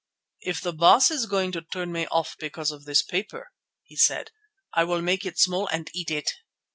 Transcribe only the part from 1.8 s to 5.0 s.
me off because of this paper," he said, "I